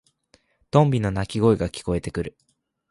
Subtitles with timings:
[0.71, 2.35] トンビの鳴き声が聞こえてくる。